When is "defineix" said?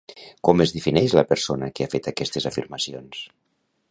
0.77-1.13